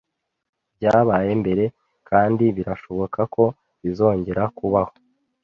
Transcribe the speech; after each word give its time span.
Byabaye 0.75 1.31
mbere 1.41 1.63
kandi 2.09 2.43
birashoboka 2.55 3.19
ko 3.33 3.43
bizongera 3.81 4.43
kubaho. 4.57 4.91